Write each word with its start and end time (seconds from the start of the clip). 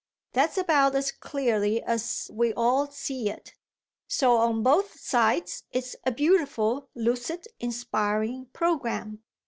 That's 0.33 0.57
about 0.57 0.95
as 0.95 1.11
clearly 1.11 1.79
as 1.83 2.31
we 2.33 2.53
all 2.55 2.89
see 2.89 3.29
it. 3.29 3.53
So 4.07 4.37
on 4.37 4.63
both 4.63 4.99
sides 4.99 5.61
it's 5.71 5.95
a 6.03 6.11
beautiful, 6.11 6.89
lucid, 6.95 7.45
inspiring 7.59 8.47
programme." 8.51 9.21